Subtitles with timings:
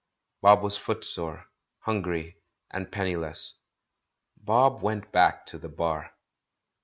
[0.41, 1.45] Bob was foot sore,
[1.81, 2.35] hungry
[2.71, 3.59] and penniless;
[4.35, 6.15] Bob went back to the Bar.